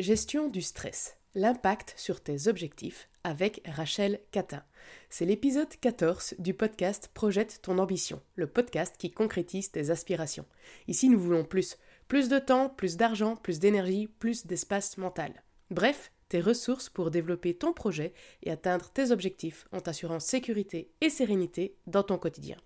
[0.00, 4.64] Gestion du stress, l'impact sur tes objectifs avec Rachel Catin.
[5.10, 10.46] C'est l'épisode 14 du podcast Projette ton ambition, le podcast qui concrétise tes aspirations.
[10.88, 11.76] Ici, nous voulons plus.
[12.08, 15.42] Plus de temps, plus d'argent, plus d'énergie, plus d'espace mental.
[15.70, 21.10] Bref, tes ressources pour développer ton projet et atteindre tes objectifs en t'assurant sécurité et
[21.10, 22.56] sérénité dans ton quotidien.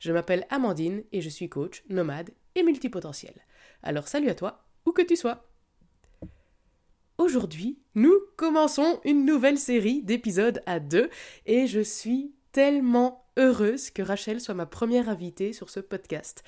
[0.00, 3.34] Je m'appelle Amandine et je suis coach, nomade et multipotentiel.
[3.82, 5.48] Alors salut à toi, où que tu sois.
[7.16, 11.10] Aujourd'hui, nous commençons une nouvelle série d'épisodes à deux
[11.46, 16.42] et je suis tellement heureuse que Rachel soit ma première invitée sur ce podcast.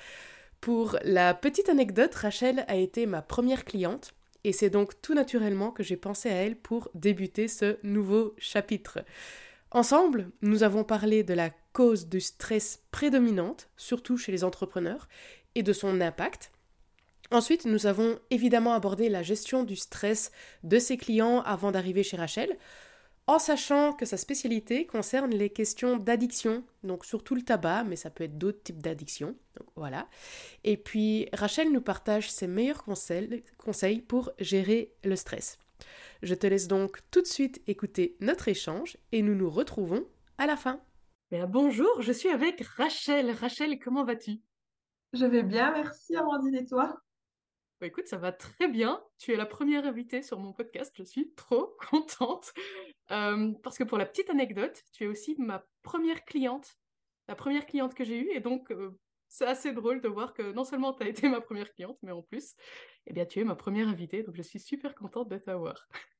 [0.59, 5.71] Pour la petite anecdote, Rachel a été ma première cliente et c'est donc tout naturellement
[5.71, 8.99] que j'ai pensé à elle pour débuter ce nouveau chapitre.
[9.71, 15.07] Ensemble, nous avons parlé de la cause du stress prédominante, surtout chez les entrepreneurs,
[15.55, 16.51] et de son impact,
[17.31, 20.31] Ensuite, nous avons évidemment abordé la gestion du stress
[20.63, 22.57] de ses clients avant d'arriver chez Rachel,
[23.29, 28.09] en sachant que sa spécialité concerne les questions d'addiction, donc surtout le tabac, mais ça
[28.09, 29.35] peut être d'autres types d'addiction.
[29.75, 30.07] voilà.
[30.63, 35.59] Et puis Rachel nous partage ses meilleurs conseils, conseils pour gérer le stress.
[36.23, 40.07] Je te laisse donc tout de suite écouter notre échange et nous nous retrouvons
[40.37, 40.79] à la fin.
[41.29, 43.31] Bien, bonjour, je suis avec Rachel.
[43.31, 44.39] Rachel, comment vas-tu?
[45.11, 46.97] Je vais bien, merci Amandine et toi?
[47.79, 49.03] Bah, écoute, ça va très bien.
[49.19, 50.93] Tu es la première invitée sur mon podcast.
[50.97, 52.53] Je suis trop contente.
[53.11, 56.77] Euh, parce que pour la petite anecdote, tu es aussi ma première cliente.
[57.27, 58.31] La première cliente que j'ai eue.
[58.31, 61.41] Et donc, euh, c'est assez drôle de voir que non seulement tu as été ma
[61.41, 62.55] première cliente, mais en plus,
[63.05, 64.23] eh bien, tu es ma première invitée.
[64.23, 65.87] Donc, je suis super contente de t'avoir.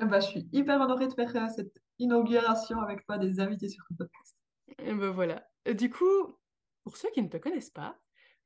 [0.00, 3.68] Ah bah, je suis hyper honorée de faire euh, cette inauguration avec toi des invités
[3.68, 4.36] sur le podcast.
[4.78, 5.46] Et ben voilà.
[5.74, 6.36] Du coup,
[6.82, 7.96] pour ceux qui ne te connaissent pas,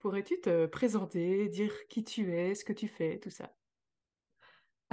[0.04, 3.50] Pourrais-tu te présenter, dire qui tu es, ce que tu fais, tout ça?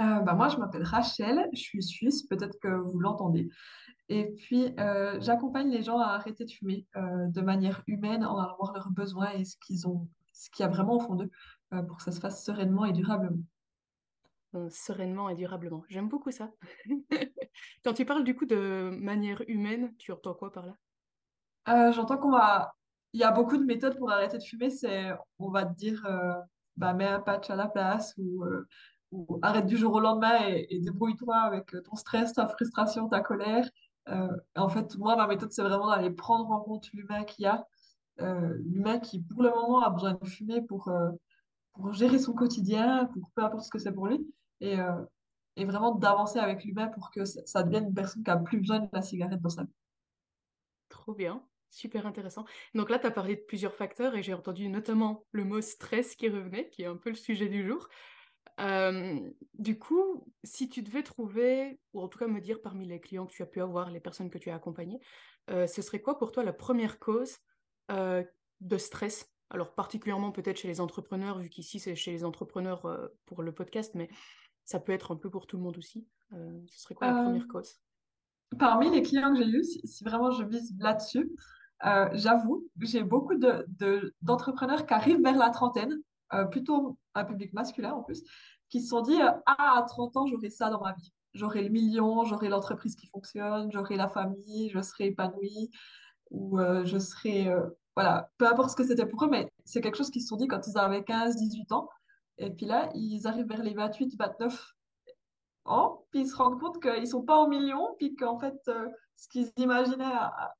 [0.00, 3.50] Euh, bah moi, je m'appelle Rachel, je suis suisse, peut-être que vous l'entendez.
[4.08, 8.38] Et puis, euh, j'accompagne les gens à arrêter de fumer euh, de manière humaine, en
[8.38, 11.14] allant voir leurs besoins et ce qu'ils ont, ce qu'il y a vraiment au fond
[11.14, 11.30] d'eux,
[11.88, 13.44] pour que ça se fasse sereinement et durablement.
[14.70, 15.84] sereinement et durablement.
[15.90, 16.50] J'aime beaucoup ça.
[17.84, 21.92] Quand tu parles du coup de manière humaine, tu entends quoi par là?
[21.92, 22.72] j'entends qu'on va
[23.12, 24.70] il y a beaucoup de méthodes pour arrêter de fumer.
[24.70, 26.34] C'est, on va te dire, euh,
[26.76, 28.66] bah, mets un patch à la place ou, euh,
[29.10, 33.68] ou arrête du jour au lendemain et, débrouille-toi avec ton stress, ta frustration, ta colère.
[34.08, 37.46] Euh, en fait, moi, ma méthode, c'est vraiment d'aller prendre en compte l'humain qu'il y
[37.46, 37.66] a,
[38.18, 40.90] l'humain qui, pour le moment, a besoin de fumer pour,
[41.72, 44.26] pour gérer son quotidien, pour peu importe ce que c'est pour lui,
[44.60, 44.76] et,
[45.56, 48.80] et vraiment d'avancer avec l'humain pour que ça devienne une personne qui a plus besoin
[48.80, 49.74] de la cigarette dans sa vie.
[50.88, 51.42] Trop bien.
[51.72, 52.44] Super intéressant.
[52.74, 56.14] Donc là, tu as parlé de plusieurs facteurs et j'ai entendu notamment le mot stress
[56.16, 57.88] qui revenait, qui est un peu le sujet du jour.
[58.60, 59.18] Euh,
[59.54, 63.24] du coup, si tu devais trouver, ou en tout cas me dire parmi les clients
[63.24, 65.00] que tu as pu avoir, les personnes que tu as accompagnées,
[65.48, 67.38] euh, ce serait quoi pour toi la première cause
[67.90, 68.22] euh,
[68.60, 69.32] de stress?
[69.48, 73.94] Alors particulièrement peut-être chez les entrepreneurs, vu qu'ici c'est chez les entrepreneurs pour le podcast,
[73.94, 74.10] mais
[74.66, 76.06] ça peut être un peu pour tout le monde aussi.
[76.30, 77.80] ce serait quoi la première cause?
[78.58, 81.30] Parmi les clients que j'ai eus, si, vraiment je vise là-dessus,
[81.84, 83.34] euh, j'avoue, j'ai beaucoup
[84.20, 85.98] d'entrepreneurs qui arrivent vers la trentaine,
[86.32, 88.22] euh, plutôt un public masculin en plus,
[88.68, 91.12] qui se sont dit euh, Ah, à 30 ans, j'aurai ça dans ma vie.
[91.34, 95.70] J'aurai le million, j'aurai l'entreprise qui fonctionne, j'aurai la famille, je serai épanouie,
[96.30, 97.50] ou je serai.
[97.96, 100.36] voilà, peu importe ce que c'était pour eux, mais c'est quelque chose qu'ils se sont
[100.36, 101.88] dit quand ils avaient 15, 18 ans.
[102.38, 104.72] Et puis là, ils arrivent vers les 28, 29
[105.64, 108.58] ans, puis ils se rendent compte qu'ils ne sont pas en millions, puis qu'en fait,
[109.22, 110.12] ce qu'ils imaginaient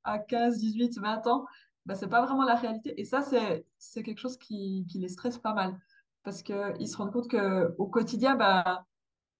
[0.05, 1.45] à, 15, 18, 20 ans,
[1.85, 2.97] ben, ce n'est pas vraiment la réalité.
[2.97, 5.77] Et ça, c'est quelque chose qui, qui, les stresse pas mal.
[6.23, 8.85] Parce qu'ils se rendent compte qu'au quotidien, ben,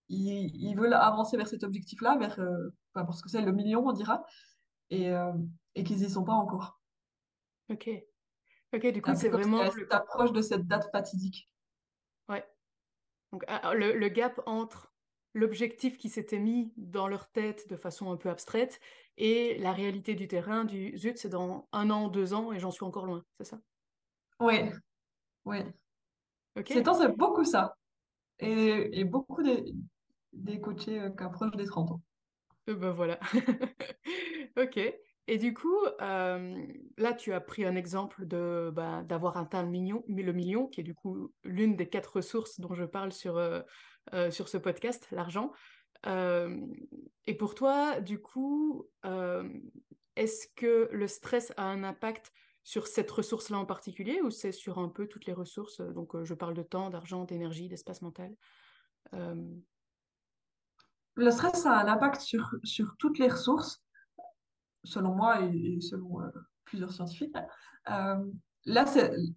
[0.09, 3.93] ils, ils, veulent avancer vers cet objectif-là, vers, euh, parce que c'est le million, on
[3.93, 4.25] dira,
[4.89, 5.31] et, euh,
[5.75, 6.81] et qu'ils n'y sont pas encore.
[7.69, 7.89] Ok.
[8.73, 9.69] Ok, du coup, c'est vraiment.
[9.69, 11.49] Tu approche de cette date fatidique.
[12.27, 12.45] Ouais.
[13.31, 14.92] Donc, ah, le, le gap entre
[15.33, 18.79] l'objectif qui s'était mis dans leur tête de façon un peu abstraite
[19.17, 22.71] et la réalité du terrain du zut, c'est dans un an, deux ans et j'en
[22.71, 23.59] suis encore loin, c'est ça?
[24.39, 24.55] Oui,
[25.45, 25.57] oui.
[26.67, 27.75] C'est c'est beaucoup ça.
[28.39, 29.73] Et, et beaucoup des,
[30.33, 32.01] des coachés euh, qui approchent des 30 ans.
[32.69, 33.19] Euh, ben voilà.
[34.57, 34.79] ok.
[35.27, 39.69] Et du coup, euh, là, tu as pris un exemple de bah, d'avoir atteint le
[39.69, 43.39] million, le million, qui est du coup l'une des quatre ressources dont je parle sur,
[44.31, 45.51] sur ce podcast, l'argent.
[46.05, 46.59] Euh,
[47.27, 49.47] et pour toi, du coup, euh,
[50.15, 52.31] est-ce que le stress a un impact
[52.63, 55.81] sur cette ressource-là en particulier ou c'est sur un peu toutes les ressources?
[55.81, 58.35] Donc, euh, je parle de temps, d'argent, d'énergie, d'espace mental.
[61.15, 63.83] le stress a un impact sur, sur toutes les ressources,
[64.83, 66.29] selon moi et, selon euh,
[66.65, 67.35] plusieurs scientifiques.
[67.89, 68.25] Euh,
[68.65, 68.85] là,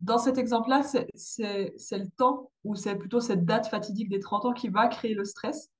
[0.00, 4.52] dans cet exemple-là, c'est le temps, ou c'est plutôt cette date fatidique des 30 ans
[4.52, 5.70] qui va créer le stress.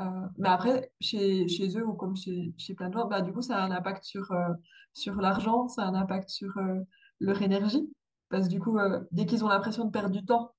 [0.00, 1.46] Euh, mais après, chez,
[1.76, 4.04] eux ou comme chez, chez plein de gens, bah, du coup, ça a un impact
[4.04, 4.52] sur, euh,
[4.94, 6.80] sur l'argent, ça a un impact sur euh,
[7.20, 7.90] leur énergie.
[8.28, 8.78] Parce que du coup,
[9.10, 10.54] dès qu'ils ont l'impression de perdre du temps,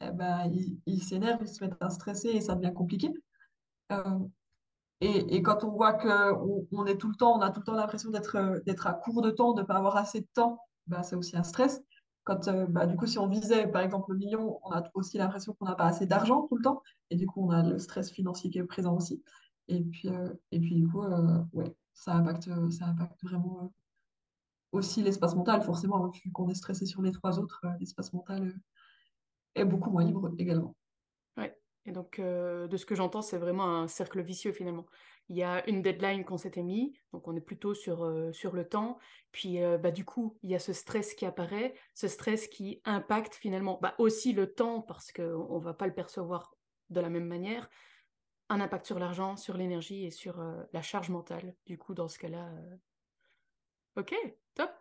[0.00, 0.50] eh ben,
[0.86, 3.12] ils s'énervent, ils se mettent à stresser et ça devient compliqué.
[5.00, 7.74] Et, quand on voit qu'on on est tout le temps, on a tout le temps
[7.74, 10.58] l'impression d'être à court de temps, de ne pas avoir assez de temps,
[10.90, 11.82] bah, c'est aussi un stress.
[12.24, 15.16] Quand, euh, bah, du coup, si on visait par exemple le million, on a aussi
[15.18, 16.82] l'impression qu'on n'a pas assez d'argent tout le temps.
[17.10, 19.22] Et du coup, on a le stress financier qui est présent aussi.
[19.68, 23.72] Et puis, euh, et puis du coup, euh, ouais, ça impacte, ça impacte vraiment
[24.72, 28.54] aussi l'espace mental, forcément, hein, vu qu'on est stressé sur les trois autres, l'espace mental
[29.54, 30.74] est beaucoup moins libre également.
[31.90, 34.86] Donc, euh, de ce que j'entends, c'est vraiment un cercle vicieux finalement.
[35.28, 38.54] Il y a une deadline qu'on s'était mis, donc on est plutôt sur, euh, sur
[38.54, 38.98] le temps.
[39.32, 42.80] Puis, euh, bah, du coup, il y a ce stress qui apparaît, ce stress qui
[42.84, 46.54] impacte finalement bah, aussi le temps parce qu'on ne va pas le percevoir
[46.90, 47.70] de la même manière.
[48.48, 50.42] Un impact sur l'argent, sur l'énergie et sur
[50.72, 51.54] la charge mentale.
[51.66, 52.50] Du coup, dans ce cas-là,
[53.96, 54.12] ok,
[54.56, 54.72] top.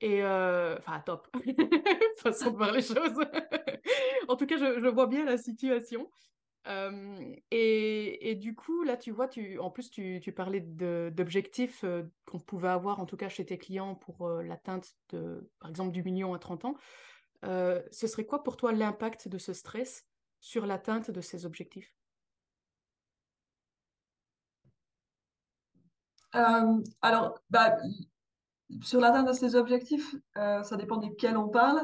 [0.00, 1.26] Et enfin, top.
[2.18, 2.94] Façon de voir les choses.
[4.28, 6.08] en tout cas, je vois bien la situation.
[6.66, 11.84] Et, du coup, là, tu vois, tu, en plus, tu, parlais d'objectifs
[12.26, 14.94] qu'on pouvait avoir, en tout cas chez tes clients, pour l'atteinte,
[15.58, 16.74] par exemple, du million à 30 ans.
[17.42, 20.06] Ce serait quoi pour toi l'impact de ce stress
[20.40, 21.94] sur l'atteinte de ces objectifs?
[26.32, 27.76] Alors, bah,
[28.82, 31.82] Sur l'atteinte de ces objectifs, ça dépend desquels on parle.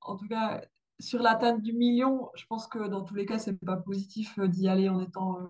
[0.00, 0.62] En tout cas,
[1.00, 4.48] sur l'atteinte du million, je pense que dans tous les cas, c'est pas positif euh,
[4.48, 5.46] d'y aller en étant euh,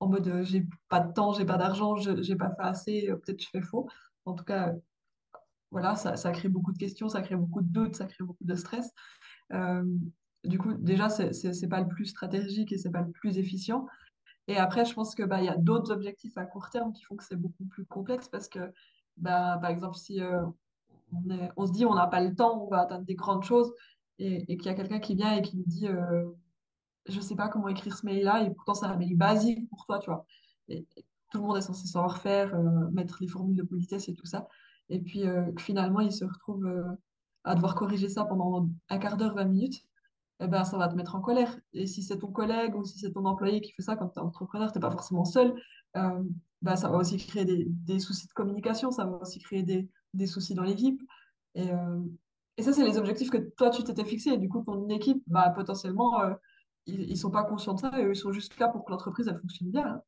[0.00, 3.42] en mode euh, j'ai pas de temps, j'ai pas d'argent, j'ai pas fait assez, peut-être
[3.42, 3.88] je fais faux.
[4.26, 4.74] En tout cas,
[5.70, 8.54] voilà, ça, crée beaucoup de questions, ça crée beaucoup de doutes, ça crée beaucoup de
[8.54, 8.90] stress.
[10.44, 13.86] Du coup, déjà, c'est pas le plus stratégique et c'est pas le plus efficient.
[14.46, 17.16] Et après, je pense que bah, y a d'autres objectifs à court terme qui font
[17.16, 18.72] que c'est beaucoup plus complexe parce que,
[19.16, 20.20] bah, par exemple, si
[21.12, 23.72] on on se dit on n'a pas le temps, on va atteindre des grandes choses
[24.18, 26.24] et, qu'il y a quelqu'un qui vient et qui nous dit euh,
[27.06, 29.98] je sais pas comment écrire ce mail-là et pourtant c'est un mail basique pour toi,
[29.98, 30.26] tu vois.
[30.68, 30.86] Et,
[31.30, 34.24] tout le monde est censé savoir faire, euh, mettre les formules de politesse et tout
[34.24, 34.48] ça.
[34.88, 36.84] Et puis euh, finalement, il se retrouve euh,
[37.44, 39.84] à devoir corriger ça pendant un quart d'heure, 20 minutes
[40.40, 41.58] eh ben, ça va te mettre en colère.
[41.72, 44.20] Et si c'est ton collègue ou si c'est ton employé qui fait ça, quand tu
[44.20, 45.54] es entrepreneur, tu n'es pas forcément seul,
[45.96, 46.22] euh,
[46.62, 50.54] bah, ça va aussi créer des, soucis de communication, ça va aussi créer des, soucis
[50.54, 51.00] dans l'équipe.
[51.54, 51.70] Et,
[52.58, 54.30] et ça, c'est les objectifs que toi, tu t'étais fixé.
[54.32, 56.34] Et du coup, ton équipe, bah, potentiellement, euh,
[56.86, 59.28] ils ne sont pas conscients de ça et ils sont juste là pour que l'entreprise,
[59.28, 59.86] elle fonctionne bien.
[59.86, 60.02] hein.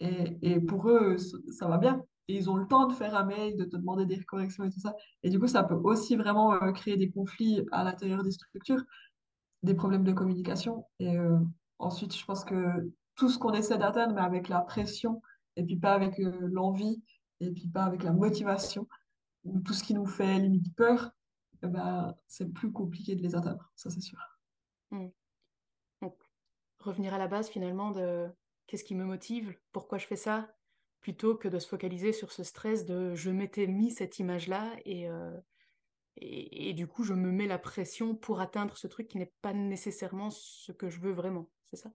[0.00, 1.16] Et, et pour eux,
[1.50, 2.02] ça va bien.
[2.28, 4.70] Et ils ont le temps de faire un mail, de te demander des corrections et
[4.70, 4.94] tout ça.
[5.22, 8.82] Et du coup, ça peut aussi vraiment euh, créer des conflits à l'intérieur des structures
[9.62, 10.86] des problèmes de communication.
[11.00, 11.38] Et euh,
[11.78, 15.22] ensuite, je pense que tout ce qu'on essaie d'atteindre, mais avec la pression,
[15.56, 17.02] et puis pas avec l'envie,
[17.40, 18.88] et puis pas avec la motivation,
[19.44, 21.12] ou tout ce qui nous fait limite peur,
[21.66, 24.18] ben, c'est plus compliqué de les atteindre, ça c'est sûr.
[24.90, 25.08] Hmm.
[26.02, 26.16] Donc,
[26.78, 28.28] revenir à la base finalement de
[28.66, 30.54] qu'est-ce qui me motive, pourquoi je fais ça,
[31.00, 35.08] plutôt que de se focaliser sur ce stress de je m'étais mis cette image-là et,
[35.08, 35.36] euh,
[36.16, 39.32] et, et du coup je me mets la pression pour atteindre ce truc qui n'est
[39.42, 41.90] pas nécessairement ce que je veux vraiment, c'est ça?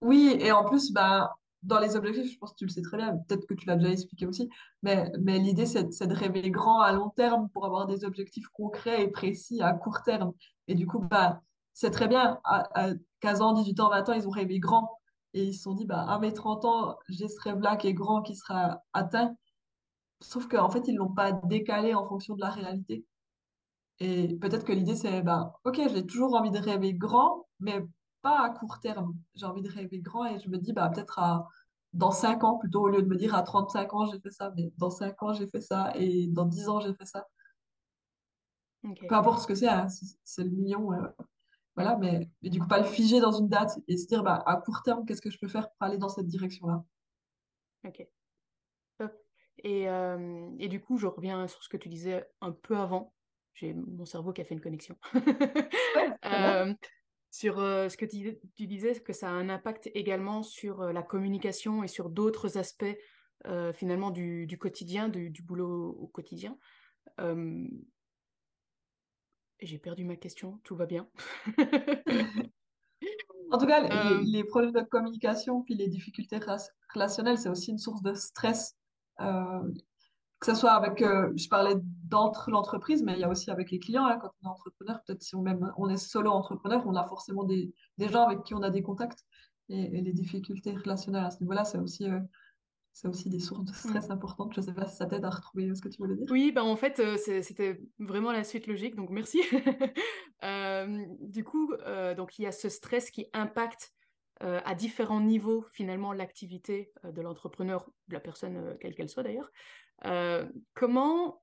[0.00, 2.96] Oui, et en plus, bah, dans les objectifs, je pense que tu le sais très
[2.96, 4.48] bien, peut-être que tu l'as déjà expliqué aussi,
[4.82, 9.02] mais, mais l'idée, c'est, de rêver grand à long terme pour avoir des objectifs concrets
[9.02, 10.32] et précis à court terme.
[10.68, 11.42] Et du coup, bah,
[11.74, 14.98] c'est très bien, à, à 15 ans, 18 ans, 20 ans, ils ont rêvé grand.
[15.34, 17.94] Et ils se sont dit, bah, à mes 30 ans, j'ai ce rêve-là qui est
[17.94, 19.36] grand, qui sera atteint.
[20.20, 23.04] Sauf qu'en fait, ils l'ont pas décalé en fonction de la réalité.
[24.00, 27.84] Et peut-être que l'idée, c'est, ben, ok, j'ai toujours envie de rêver grand, mais
[28.28, 29.14] pas à court terme.
[29.34, 31.48] J'ai envie de rêver grand et je me dis, bah, peut-être à,
[31.92, 34.52] dans 5 ans, plutôt au lieu de me dire à 35 ans, j'ai fait ça,
[34.56, 37.26] mais dans 5 ans, j'ai fait ça et dans 10 ans, j'ai fait ça.
[38.82, 39.88] Peu importe ce que c'est, hein,
[40.24, 41.08] c'est le million, euh,
[41.74, 44.42] voilà, mais, mais du coup, pas le figer dans une date et se dire, bah,
[44.46, 46.84] à court terme, qu'est-ce que je peux faire pour aller dans cette direction-là?
[47.84, 48.06] Ok.
[48.98, 49.12] Top.
[49.64, 53.12] Et, euh, et du coup, je reviens sur ce que tu disais un peu avant.
[53.54, 54.96] J'ai mon cerveau qui a fait une connexion.
[55.14, 56.14] Ouais.
[56.24, 56.74] Euh,
[57.30, 60.92] sur euh, ce que tu, tu disais, que ça a un impact également sur euh,
[60.92, 62.84] la communication et sur d'autres aspects
[63.46, 66.56] euh, finalement du, du quotidien, du, du boulot au quotidien.
[69.60, 71.08] J'ai perdu ma question, tout va bien.
[73.50, 73.80] En tout cas,
[74.20, 76.38] les, les problèmes de communication puis les difficultés
[76.94, 78.76] relationnelles, c'est aussi une source de stress.
[80.40, 83.70] Que ce soit avec, euh, je parlais d'entre l'entreprise, mais il y a aussi avec
[83.70, 84.06] les clients.
[84.06, 87.04] hein, quand on est entrepreneur, peut-être si on, même, on est solo entrepreneur, on a
[87.04, 89.24] forcément des, des gens avec qui on a des contacts.
[89.68, 92.20] Et, et les difficultés relationnelles à ce niveau-là, c'est aussi, euh,
[92.98, 93.74] c'est aussi des sources de hmm.
[93.74, 94.52] stress importantes.
[94.54, 96.26] Je ne sais pas si ça t'aide à retrouver ce que tu voulais dire.
[96.30, 99.40] Oui, bah en fait, euh, c'était vraiment la suite logique, donc merci.
[100.44, 103.92] Euh, du coup, euh, donc il y a ce stress qui impacte
[104.40, 109.50] à différents niveaux finalement l'activité de l'entrepreneur, de la personne quelle qu'elle soit d'ailleurs.
[110.04, 111.42] Euh, comment,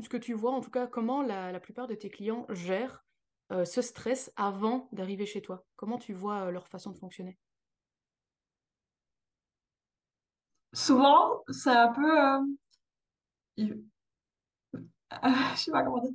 [0.00, 3.04] ce que tu vois en tout cas, comment la, la plupart de tes clients gèrent
[3.52, 5.64] euh, ce stress avant d'arriver chez toi?
[5.76, 7.38] Comment tu vois euh, leur façon de fonctionner?
[10.72, 12.46] Souvent, c'est un peu...
[13.58, 13.74] je
[15.56, 16.14] sais pas comment dire.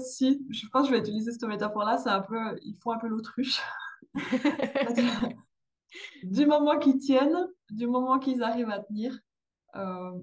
[0.00, 2.56] Si, je pense que je vais utiliser cette métaphore-là, c'est un peu...
[2.62, 3.60] Ils font un peu l'autruche.
[6.22, 9.18] Du moment qu'ils tiennent, du moment qu'ils arrivent à tenir,
[9.76, 10.18] euh,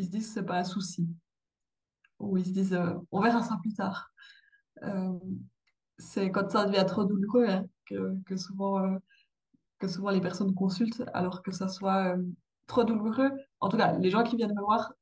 [0.00, 1.08] ils se disent c'est pas un souci.
[2.18, 4.10] Ou ils se disent euh, on verra ça plus tard.
[4.84, 5.18] Euh,
[5.98, 8.98] c'est quand ça devient trop douloureux hein, que, que souvent, euh,
[9.78, 12.16] que souvent les personnes consultent, alors que ça soit
[12.66, 13.32] trop douloureux.
[13.60, 14.94] En tout cas, les gens qui viennent me voir,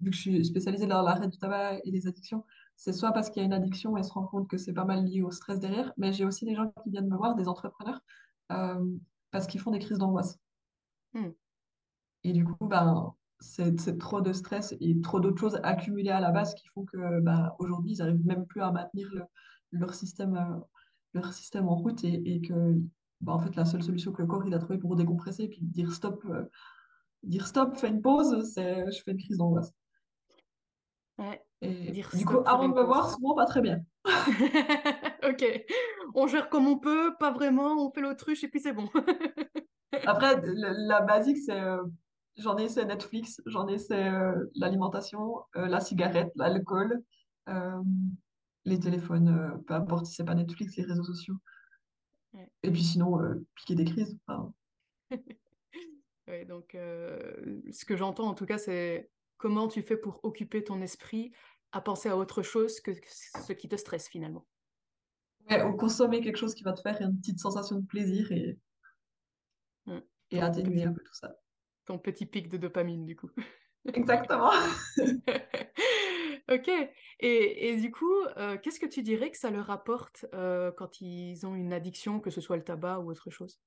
[0.00, 2.44] vu que je suis spécialisée dans l'arrêt du tabac et les addictions,
[2.76, 4.84] c'est soit parce qu'il y a une addiction et se rend compte que c'est pas
[4.84, 7.48] mal lié au stress derrière, mais j'ai aussi des gens qui viennent me voir, des
[7.48, 8.00] entrepreneurs,
[8.52, 8.84] euh,
[9.32, 10.38] parce qu'ils font des crises d'angoisse.
[11.14, 11.30] Hmm,
[12.24, 16.20] Et du coup, ben, c'est c'est trop de stress et trop d'autres choses accumulées à
[16.20, 19.24] la base qui font que ben, aujourd'hui, ils n'arrivent même plus à maintenir le-
[19.72, 20.60] leur système, euh,
[21.14, 22.54] leur système en route et, et que
[23.20, 25.48] ben, en fait, la seule solution que le corps il a trouvé pour décompresser et
[25.48, 26.44] puis dire stop, euh,
[27.24, 29.72] dire stop, fais une pause, c'est je fais une crise d'angoisse.
[31.18, 33.80] ouais, Et dire du coup, avant de me voir, souvent pas très bien.
[35.22, 35.44] Ok,
[36.14, 38.88] on gère comme on peut, pas vraiment, on fait l'autruche et puis c'est bon.
[40.06, 41.82] Après, la, la basique, c'est euh,
[42.36, 47.02] j'en ai, c'est Netflix, j'en ai, c'est euh, l'alimentation, euh, la cigarette, l'alcool,
[47.48, 47.82] euh,
[48.64, 51.36] les téléphones, peu importe si c'est pas Netflix, les réseaux sociaux.
[52.32, 52.48] Ouais.
[52.62, 53.18] Et puis sinon,
[53.54, 54.18] piquer des crises.
[54.26, 54.52] enfin,
[56.28, 60.80] Ouais, donc, ce que j'entends en tout cas, c'est comment tu fais pour occuper ton
[60.80, 61.32] esprit
[61.72, 64.46] à penser à autre chose que ce qui te stresse finalement?
[65.50, 68.58] ouais, ou consommer quelque chose qui va te faire une petite sensation de plaisir et,
[69.86, 69.98] Mm.
[70.30, 71.34] et Ton atténuer un peu tout ça.
[71.84, 73.30] Ton petit pic de dopamine du coup.
[73.94, 74.50] Exactement.
[76.50, 76.68] Ok,
[77.20, 81.00] et, et du coup, euh, qu'est-ce que tu dirais que ça leur apporte euh, quand
[81.00, 83.60] ils ont une addiction, que ce soit le tabac ou autre chose?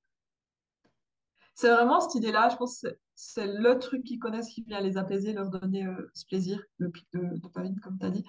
[1.55, 4.97] C'est vraiment cette idée-là, je pense que c'est le truc qu'ils connaissent qui vient les
[4.97, 8.25] apaiser, leur donner euh, ce plaisir, le pic de dopamine, comme tu as dit.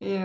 [0.00, 0.18] Et,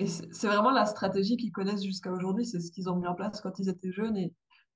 [0.00, 3.06] Et c'est c'est vraiment la stratégie qu'ils connaissent jusqu'à aujourd'hui, c'est ce qu'ils ont mis
[3.06, 4.34] en place quand ils étaient jeunes et,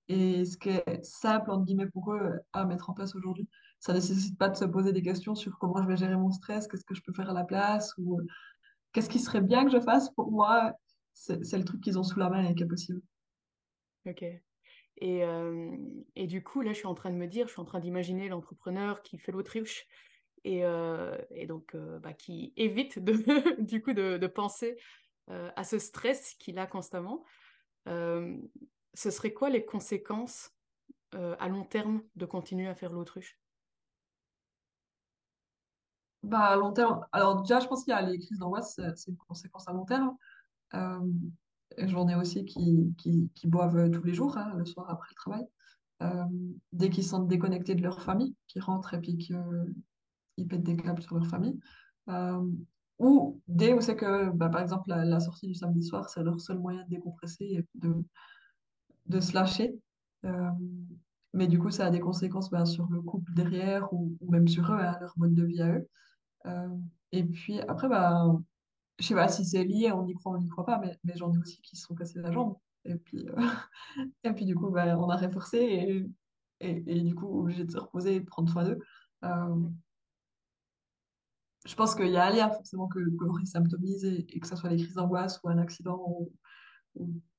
[0.08, 3.48] et ce qui est simple, entre guillemets, pour eux à mettre en place aujourd'hui.
[3.80, 6.68] Ça nécessite pas de se poser des questions sur comment je vais gérer mon stress,
[6.68, 8.26] qu'est-ce que je peux faire à la place ou euh,
[8.92, 10.72] qu'est-ce qui serait bien que je fasse pour moi.
[11.12, 13.00] C'est le truc qu'ils ont sous la main et qui est possible.
[14.06, 14.22] Ok.
[14.22, 15.76] Et, euh,
[16.16, 17.80] et du coup, là, je suis en train de me dire, je suis en train
[17.80, 19.86] d'imaginer l'entrepreneur qui fait l'autruche
[20.44, 23.14] et, euh, et donc bah, qui évite de,
[23.62, 24.76] du coup de, penser
[25.28, 27.24] à ce stress qu'il a constamment.
[28.94, 30.50] Ce serait quoi les conséquences
[31.14, 33.38] euh, à long terme de continuer à faire l'autruche?
[36.22, 39.10] Bah, à long terme, alors déjà, je pense qu'il y a les crises d'angoisse, c'est
[39.10, 40.16] une conséquence à long terme.
[40.72, 41.00] Euh,
[41.78, 45.44] j'en ai aussi qui, qui, boivent tous les jours, hein, le soir après le travail.
[46.02, 46.24] Euh,
[46.72, 51.02] dès qu'ils sentent déconnectés de leur famille, qui rentrent et puis qu'ils pètent des câbles
[51.02, 51.60] sur leur famille.
[52.08, 52.42] Euh,
[52.98, 56.22] ou dès où c'est que, bah, par exemple, la, la sortie du samedi soir, c'est
[56.22, 57.94] leur seul moyen de décompresser et de,
[59.06, 59.74] de se lâcher.
[60.24, 60.50] Euh,
[61.32, 64.64] mais du coup, ça a des conséquences bah, sur le couple derrière ou, même sur
[64.72, 65.88] eux, hein, leur mode de vie à eux.
[66.46, 66.76] Euh,
[67.12, 68.36] et puis après, bah,
[68.98, 71.32] je sais pas si c'est lié, on y croit, on n'y croit pas, mais, j'en
[71.32, 72.56] ai aussi qui se sont cassés la jambe.
[72.84, 73.34] Et puis, euh,
[74.24, 76.06] et puis du coup, bah, on a reforcé
[76.60, 78.78] et, et, du coup, obligé de se reposer et prendre soin d'eux.
[81.66, 84.68] Je pense qu'il y a un lien forcément que, que symptomise et, que ce soit
[84.70, 86.28] les crises d'angoisse ou un accident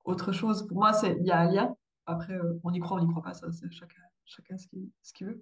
[0.03, 0.67] autre chose.
[0.67, 1.75] Pour moi, c'est, il y a un lien.
[2.05, 4.67] Après, euh, on y croit, on n'y croit pas, ça, c'est chacun, chacun ce
[5.13, 5.41] qu'il veut.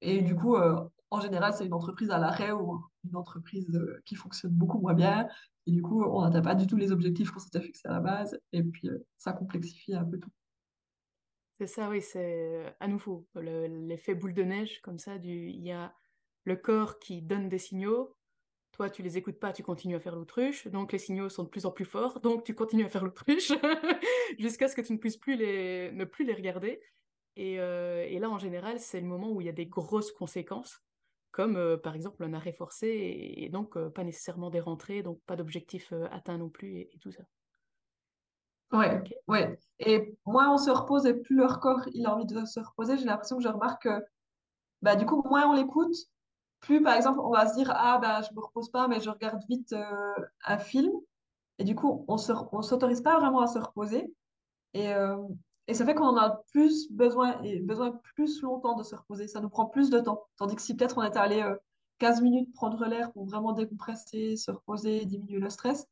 [0.00, 0.76] Et du coup, euh,
[1.10, 4.94] en général, c'est une entreprise à l'arrêt ou une entreprise euh, qui fonctionne beaucoup moins
[4.94, 5.28] bien.
[5.66, 8.00] Et du coup, on n'atteint pas du tout les objectifs qu'on s'était fixés à la
[8.00, 8.38] base.
[8.52, 10.30] Et puis, ça complexifie un peu tout.
[11.60, 15.62] C'est ça, oui, c'est à nouveau le- l'effet boule de neige, comme ça, du, il
[15.62, 15.94] y a
[16.44, 18.13] le corps qui donne des signaux,
[18.74, 21.48] toi, tu les écoutes pas, tu continues à faire l'autruche, donc les signaux sont de
[21.48, 23.52] plus en plus forts, donc tu continues à faire l'autruche
[24.38, 26.80] jusqu'à ce que tu ne puisses plus les, ne plus les regarder.
[27.36, 30.10] Et, euh, et là, en général, c'est le moment où il y a des grosses
[30.10, 30.82] conséquences,
[31.30, 35.04] comme euh, par exemple un arrêt forcé, et, et donc euh, pas nécessairement des rentrées,
[35.04, 37.22] donc pas d'objectif atteint non plus, et, et tout ça.
[38.72, 39.56] Ouais, ouais.
[39.78, 42.98] Et moins on se repose et plus leur corps il a envie de se reposer,
[42.98, 44.04] j'ai l'impression que je remarque que
[44.82, 45.94] bah, du coup, moins on l'écoute,
[46.64, 49.10] plus par exemple on va se dire Ah, bah, je me repose pas, mais je
[49.10, 50.14] regarde vite euh,
[50.46, 50.92] un film.
[51.58, 52.16] Et du coup, on
[52.52, 54.12] on s'autorise pas vraiment à se reposer.
[54.74, 55.16] Et, euh,
[55.68, 59.28] et ça fait qu'on en a plus besoin et besoin plus longtemps de se reposer.
[59.28, 60.24] Ça nous prend plus de temps.
[60.36, 61.56] Tandis que si peut-être on était allé euh,
[61.98, 65.86] 15 minutes prendre l'air pour vraiment décompresser, se reposer, diminuer le stress,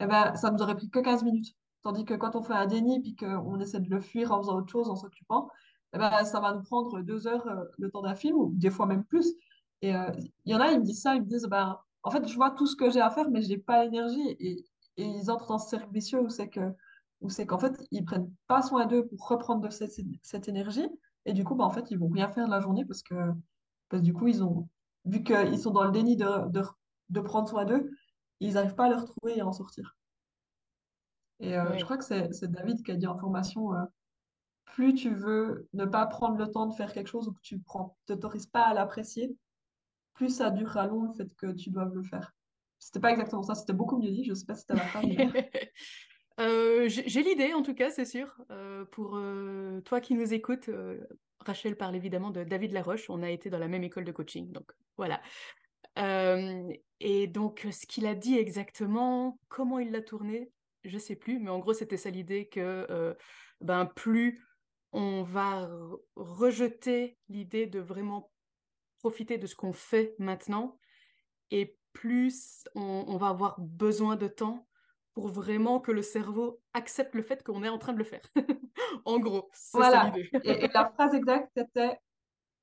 [0.00, 1.54] eh ben, ça nous aurait pris que 15 minutes.
[1.82, 4.56] Tandis que quand on fait un déni puis qu'on essaie de le fuir en faisant
[4.56, 5.50] autre chose, en s'occupant,
[5.94, 8.70] eh ben, ça va nous prendre deux heures euh, le temps d'un film ou des
[8.70, 9.34] fois même plus.
[9.82, 10.10] Et euh,
[10.44, 12.34] il y en a, ils me disent ça, ils me disent, ben, en fait, je
[12.34, 14.36] vois tout ce que j'ai à faire, mais j'ai pas l'énergie.
[14.40, 14.64] Et,
[14.96, 16.72] et ils entrent dans ce cercle vicieux où c'est que,
[17.20, 19.92] où c'est qu'en fait, ils prennent pas soin d'eux pour reprendre de cette,
[20.22, 20.88] cette énergie.
[21.24, 23.14] Et du coup, ben, en fait, ils vont rien faire de la journée parce que,
[23.88, 24.68] parce que du coup, ils ont,
[25.04, 26.62] vu qu'ils sont dans le déni de, de,
[27.10, 27.90] de prendre soin d'eux,
[28.40, 29.96] ils n'arrivent pas à le retrouver et à en sortir.
[31.40, 33.84] Et euh, je crois que c'est David qui a dit en formation, euh,
[34.64, 37.58] plus tu veux ne pas prendre le temps de faire quelque chose ou que tu
[37.60, 39.36] prends, t'autorises pas à l'apprécier,
[40.16, 42.32] plus ça durera long le fait que tu doives le faire.
[42.78, 44.24] C'était pas exactement ça, c'était beaucoup mieux dit.
[44.24, 45.50] Je sais pas si c'était la mais
[46.38, 48.36] Euh, j'ai l'idée, en tout cas, c'est sûr.
[48.50, 50.68] Euh, pour euh, toi qui nous écoutes,
[51.40, 53.08] Rachel parle évidemment de David Laroche.
[53.08, 55.22] On a été dans la même école de coaching, donc voilà.
[57.00, 60.50] Et donc, ce qu'il a dit exactement, comment il l'a tourné,
[60.84, 63.16] je sais plus, mais en gros, c'était ça l'idée que
[63.62, 64.38] ben, plus
[64.92, 68.30] on va re- rejeter l'idée de vraiment
[69.06, 70.80] profiter de ce qu'on fait maintenant,
[71.52, 74.66] et plus on, on va avoir besoin de temps
[75.12, 78.26] pour vraiment que le cerveau accepte le fait qu'on est en train de le faire.
[79.04, 80.12] En gros, c'est voilà.
[80.42, 81.96] Et, et la phrase exacte était,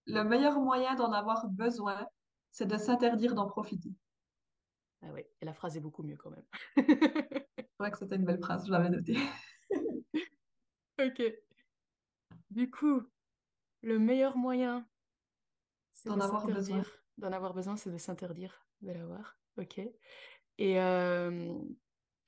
[0.05, 2.05] le meilleur moyen d'en avoir besoin,
[2.51, 3.89] c'est de s'interdire d'en profiter.
[5.01, 6.45] Ah ouais, et la phrase est beaucoup mieux quand même.
[7.57, 9.17] C'est vrai que c'était une belle phrase, je l'avais notée.
[10.99, 11.23] Ok.
[12.51, 13.01] Du coup,
[13.81, 14.85] le meilleur moyen,
[16.05, 16.83] D'en avoir besoin.
[17.17, 19.37] D'en avoir besoin, c'est de s'interdire de l'avoir.
[19.57, 19.79] Ok.
[20.57, 21.53] Et, euh,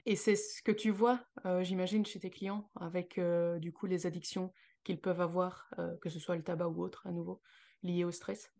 [0.06, 3.86] et c'est ce que tu vois, euh, j'imagine, chez tes clients, avec euh, du coup
[3.86, 4.52] les addictions
[4.84, 5.70] qu'ils peuvent avoir,
[6.02, 7.42] que ce soit le tabac ou autre, à nouveau,
[7.82, 8.52] liées au stress?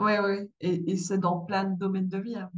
[0.00, 0.50] Ouais, ouais.
[0.60, 2.50] Et, et c'est dans plein de domaines de vie, hein,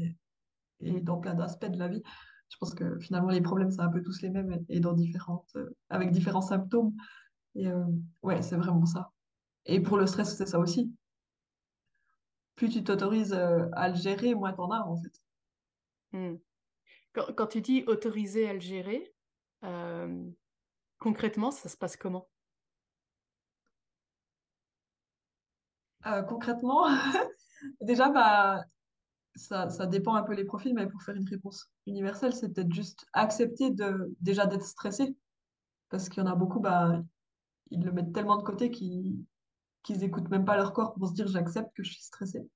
[0.81, 2.03] et dans plein d'aspects de la vie.
[2.49, 5.55] Je pense que finalement, les problèmes, c'est un peu tous les mêmes et dans différentes,
[5.91, 6.95] avec différents symptômes.
[7.55, 7.69] Et
[8.23, 9.13] ouais, c'est vraiment ça.
[9.67, 10.91] Et pour le stress, c'est ça aussi.
[12.57, 15.23] Plus tu t'autorises euh, à le gérer, moins t'en as, en fait.
[16.13, 16.37] Mm.
[17.13, 19.13] Quand, quand tu dis autoriser à le gérer,
[19.65, 20.31] euh,
[20.99, 22.29] concrètement, ça se passe comment?
[26.07, 26.87] Euh, concrètement,
[27.81, 28.65] déjà, bah,
[29.35, 32.73] ça, ça dépend un peu les profils, mais pour faire une réponse universelle, c'est peut-être
[32.73, 35.17] juste accepter de, déjà d'être stressé.
[35.89, 37.03] Parce qu'il y en a beaucoup, bah,
[37.71, 39.25] ils le mettent tellement de côté qu'ils
[39.85, 42.49] qu'ils écoutent même pas leur corps pour se dire j'accepte que je suis stressé.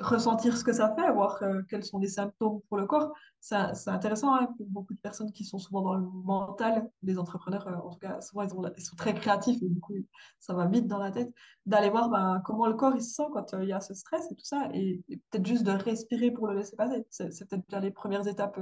[0.00, 3.12] ressentir ce que ça fait, voir euh, quels sont les symptômes pour le corps.
[3.38, 7.68] C'est intéressant hein, pour beaucoup de personnes qui sont souvent dans le mental, les entrepreneurs,
[7.68, 9.94] euh, en tout cas, souvent ils, sont très créatifs et du coup,
[10.40, 11.32] ça va vite dans la tête,
[11.66, 13.94] d'aller voir ben, comment le corps il se sent quand euh, il y a ce
[13.94, 17.06] stress et tout ça, et, peut-être juste de respirer pour le laisser passer.
[17.10, 18.58] C'est peut-être déjà les premières étapes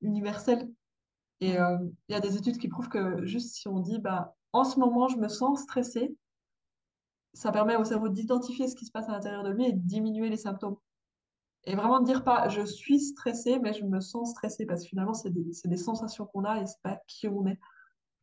[0.00, 0.68] universelles.
[1.40, 4.64] Et il y a des études qui prouvent que juste si on dit, bah, en
[4.64, 6.16] ce moment, je me sens stressé,
[7.34, 9.80] ça permet au cerveau d'identifier ce qui se passe à l'intérieur de lui et de
[9.80, 10.76] diminuer les symptômes.
[11.64, 14.88] Et vraiment de dire pas je suis stressée, mais je me sens stressée parce que
[14.88, 17.58] finalement, c'est des, sensations qu'on a et c'est pas qui on est.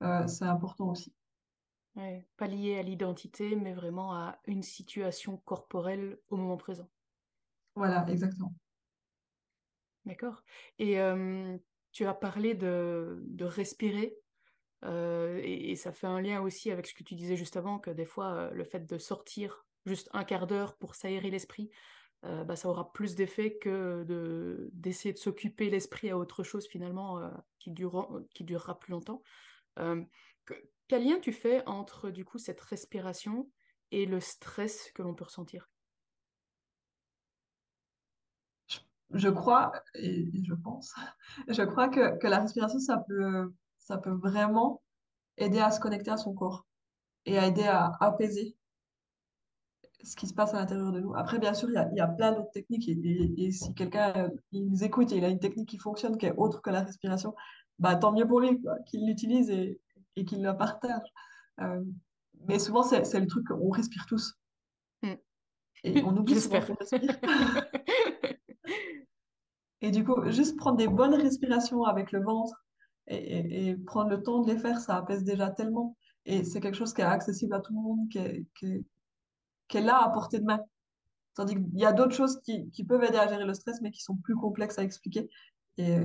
[0.03, 1.13] Euh, c'est important aussi.
[1.95, 6.89] Ouais, pas lié à l'identité, mais vraiment à une situation corporelle au moment présent.
[7.75, 8.53] Voilà, exactement.
[10.05, 10.43] D'accord?
[10.79, 11.57] Et euh,
[11.91, 14.15] tu as parlé de, de respirer,
[14.85, 17.89] et, et ça fait un lien aussi avec ce que tu disais juste avant, que
[17.91, 21.69] des fois, euh, le fait de sortir juste un quart d'heure pour s'aérer l'esprit,
[22.25, 26.67] euh, bah, ça aura plus d'effet que de, d'essayer de s'occuper l'esprit à autre chose
[26.67, 29.23] finalement euh, qui durera, qui durera plus longtemps.
[29.79, 30.03] Euh,
[30.45, 30.55] que-
[30.87, 33.49] quel lien tu fais entre du coup cette respiration
[33.91, 35.69] et le stress que l'on peut ressentir?
[39.13, 40.93] Je, crois, et je pense,
[41.49, 44.81] je crois que, que la respiration, ça peut, ça peut vraiment
[45.37, 46.65] aider à se connecter à son corps
[47.25, 48.55] et à aider à apaiser.
[50.03, 51.13] ce qui se passe à l'intérieur de nous.
[51.15, 52.87] Après, bien sûr, il y a, il y a plein d'autres techniques.
[52.89, 55.77] Et, et- et si quelqu'un euh, il nous écoute et il a une technique qui
[55.77, 57.35] fonctionne, qui est autre que la respiration,
[57.79, 59.79] bah, tant mieux pour lui, qu'il l'utilise et,
[60.15, 61.07] et qu'il la partage.
[61.61, 61.83] Euh,
[62.47, 64.33] mais souvent, c'est, le truc qu'on respire tous.
[65.03, 65.13] Hmm.
[65.83, 67.01] Et on oublie souvent qu'on respire.
[69.81, 72.63] Et du coup, juste prendre des bonnes respirations avec le ventre
[73.11, 75.97] et, prendre le temps de les faire, ça apaise déjà tellement.
[76.25, 78.85] Et c'est quelque chose qui est accessible à tout le monde, qui est, qui est-
[79.67, 80.59] qui est là à portée de main.
[81.35, 83.91] Tandis qu'il y a d'autres choses qui, qui peuvent aider à gérer le stress, mais
[83.91, 85.29] qui sont plus complexes à expliquer,
[85.77, 85.97] et,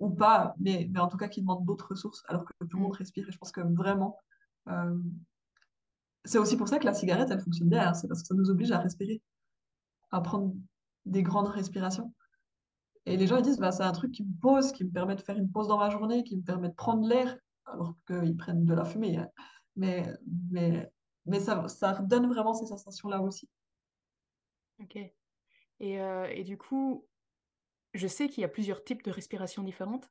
[0.00, 2.82] ou pas, mais, mais en tout cas qui demandent d'autres ressources, alors que tout le
[2.82, 3.28] monde respire.
[3.28, 4.18] Et je pense que vraiment,
[4.68, 4.98] euh,
[6.24, 7.94] c'est aussi pour ça que la cigarette, elle fonctionne bien, hein.
[7.94, 9.20] c'est parce que ça nous oblige à respirer,
[10.10, 10.54] à prendre
[11.04, 12.13] des grandes respirations.
[13.06, 15.14] Et les gens, ils disent, bah, c'est un truc qui me pose, qui me permet
[15.14, 17.36] de faire une pause dans ma journée, qui me permet de prendre l'air,
[17.66, 19.18] alors qu'ils prennent de la fumée.
[19.18, 19.28] hein.
[19.76, 20.06] Mais,
[20.50, 20.90] mais,
[21.26, 23.48] mais ça, ça redonne vraiment ces sensations-là aussi.
[24.80, 24.96] Ok.
[24.96, 27.06] Et, euh, et du coup,
[27.92, 30.10] je sais qu'il y a plusieurs types de respiration différentes.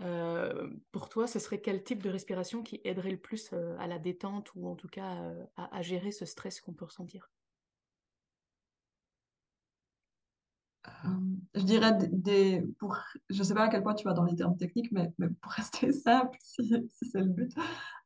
[0.00, 3.86] Euh, pour toi, ce serait quel type de respiration qui aiderait le plus euh, à
[3.86, 7.30] la détente ou en tout cas à, à gérer ce stress qu'on peut ressentir?
[10.86, 12.96] Euh, je dirais des, pour,
[13.30, 15.52] je sais pas à quel point tu vas dans les termes techniques, mais, mais pour
[15.52, 16.68] rester simple, si,
[17.10, 17.52] c'est le but,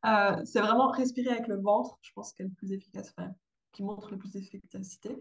[0.05, 3.13] euh, c'est vraiment respirer avec le ventre, je pense qu'elle est plus efficace,
[3.71, 5.17] qui montre le plus d'efficacité.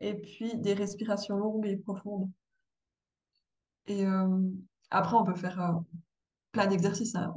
[0.00, 2.30] Et puis des respirations longues et profondes.
[3.86, 4.50] Et euh,
[4.90, 5.80] après, on peut faire euh,
[6.52, 7.16] plein d'exercices.
[7.16, 7.34] hein.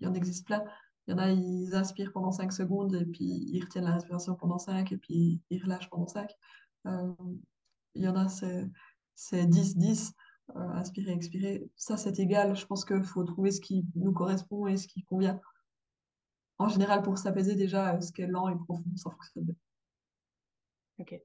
[0.00, 0.64] Il y en existe plein.
[1.06, 4.34] Il y en a, ils inspirent pendant 5 secondes et puis ils retiennent la respiration
[4.34, 6.30] pendant 5 et puis ils relâchent pendant 5.
[6.86, 7.12] Euh,
[7.94, 8.68] il y en a, c'est
[9.20, 10.12] c'est 10-10,
[10.56, 11.68] euh, inspirer, expirer.
[11.76, 12.56] Ça, c'est égal.
[12.56, 15.38] Je pense qu'il faut trouver ce qui nous correspond et ce qui convient.
[16.58, 19.54] En général, pour s'apaiser, déjà, euh, ce qui est lent et profond, ça fonctionne bien.
[21.00, 21.20] Ok.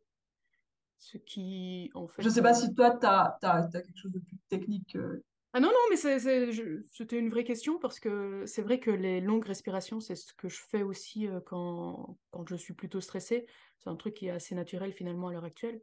[0.98, 2.30] Ce qui, en Je fait...
[2.30, 4.98] sais pas euh, si toi, tu as, quelque chose de plus technique.
[4.98, 5.24] euh.
[5.54, 9.46] Ah non, non, mais c'était une vraie question parce que c'est vrai que les longues
[9.46, 13.48] respirations, c'est ce que je fais aussi quand, quand je suis plutôt stressée.
[13.78, 15.80] C'est un truc qui est assez naturel finalement à l'heure actuelle.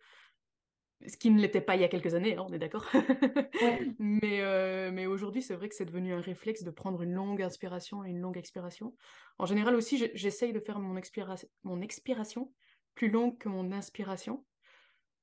[1.07, 2.87] Ce qui ne l'était pas il y a quelques années, hein, on est d'accord.
[2.95, 3.79] Ouais.
[3.99, 7.43] Mais, euh, mais aujourd'hui, c'est vrai que c'est devenu un réflexe de prendre une longue
[7.43, 8.95] inspiration et une longue expiration.
[9.39, 12.53] En général aussi, je- j'essaye de faire mon, expira- mon expiration
[12.95, 14.45] plus longue que mon inspiration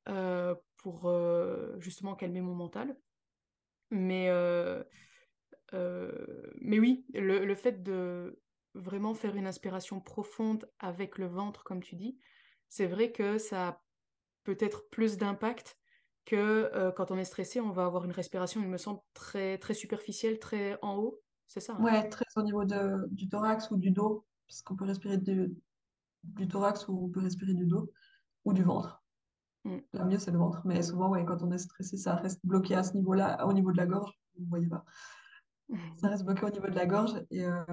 [0.07, 2.97] euh, pour euh, justement calmer mon mental.
[3.91, 4.29] Mais,
[6.61, 8.39] mais oui, le, le fait de
[8.75, 12.17] vraiment faire une inspiration profonde avec le ventre, comme tu dis,
[12.67, 13.83] c'est vrai que ça a
[14.43, 15.77] peut-être plus d'impact
[16.25, 16.35] que
[16.73, 19.73] euh, quand on est stressé, on va avoir une respiration, il me semble, très, très
[19.73, 21.19] superficielle, très en haut.
[21.47, 21.83] C'est ça, hein?
[21.83, 25.51] Ouais, très au niveau de, du thorax ou du dos, parce qu'on peut respirer de-
[26.23, 27.91] du thorax ou on peut respirer du dos
[28.45, 29.01] ou du ventre.
[29.63, 29.77] Mm.
[29.93, 30.61] La mieux, c'est le ventre.
[30.65, 33.71] Mais souvent, ouais, quand on est stressé, ça reste bloqué à ce niveau-là, au niveau
[33.71, 34.11] de la gorge.
[34.37, 34.85] Vous ne voyez pas.
[35.97, 37.13] Ça reste bloqué au niveau de la gorge.
[37.31, 37.63] Et, euh,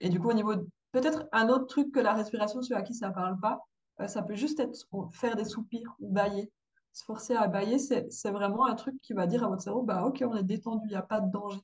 [0.00, 2.82] et du coup, au niveau de- Peut-être un autre truc que la respiration, ceux à
[2.82, 3.60] qui ça ne parle pas,
[4.06, 4.76] ça peut juste être
[5.12, 6.50] faire des soupirs ou bailler.
[6.92, 10.04] Se forcer à bailler, c'est vraiment un truc qui va dire à votre cerveau, bah
[10.06, 11.60] ok, on est détendu, il n'y a pas de danger.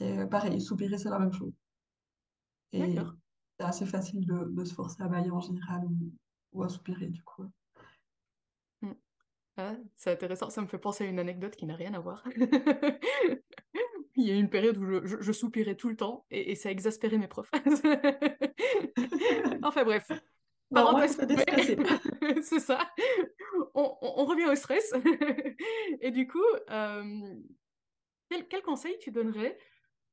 [0.00, 1.52] Et euh, pareil, soupirer, c'est la même chose.
[2.72, 2.96] Et
[3.58, 6.12] c'est assez facile de, de se forcer à bailler en général ou,
[6.52, 7.44] ou à soupirer, du coup.
[8.82, 8.92] Mm.
[9.58, 12.24] Ah, c'est intéressant, ça me fait penser à une anecdote qui n'a rien à voir.
[14.16, 16.52] Il y a eu une période où je, je- je soupirais tout le temps et,
[16.52, 17.50] et ça exaspérait mes profs.
[19.62, 20.10] Enfin bref,
[20.70, 21.18] Bah, parenthèse.
[22.42, 22.78] C'est ça.
[23.74, 24.92] On, on- on revient au stress.
[26.00, 26.38] Et du coup,
[26.70, 27.34] euh,
[28.28, 29.58] quel, quel conseil tu donnerais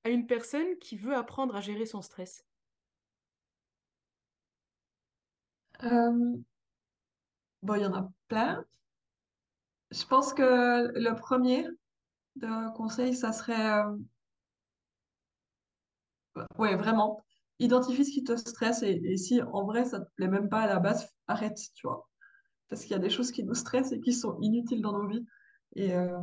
[0.04, 2.46] à une personne qui veut apprendre à gérer son stress?
[5.84, 6.38] Euh,
[7.62, 8.66] bon, il y en a plein.
[9.92, 11.68] Je pense que le premier
[12.38, 13.98] de conseil, ça serait, euh,
[16.58, 17.24] ouais, vraiment,
[17.60, 20.62] identifie ce qui te stresse et, et si en vrai ça te plaît même pas
[20.62, 22.08] à la base, arrête, tu vois.
[22.70, 25.08] Parce qu'il y a des choses qui nous stressent et qui sont inutiles dans nos
[25.08, 25.26] vies.
[25.76, 26.20] Et euh,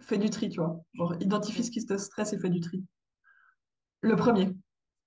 [0.00, 0.80] fais du tri, tu vois.
[0.94, 2.84] Genre, identifie ce qui te stresse et fais du tri.
[4.00, 4.48] Le premier.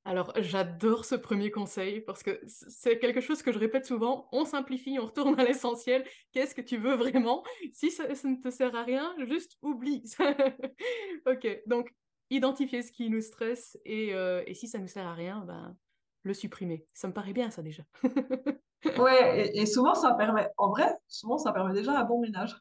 [0.06, 4.28] Alors, j'adore ce premier conseil parce que c'est quelque chose que je répète souvent.
[4.32, 6.06] On simplifie, on retourne à l'essentiel.
[6.32, 7.44] Qu'est-ce que tu veux vraiment?
[7.74, 10.04] Si ça, ça ne te sert à rien, juste oublie.
[11.26, 11.94] Ok, donc
[12.30, 15.44] identifier ce qui nous stresse et, euh, et si ça ne nous sert à rien,
[15.46, 15.76] ben,
[16.24, 16.86] le supprimer.
[16.94, 17.84] Ça me paraît bien, ça déjà.
[18.98, 22.56] Ouais, et, et souvent ça permet, en vrai, souvent ça permet déjà un bon ménage.